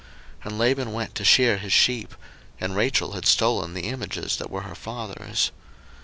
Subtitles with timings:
[0.39, 2.15] 01:031:019 And Laban went to shear his sheep:
[2.59, 5.51] and Rachel had stolen the images that were her father's.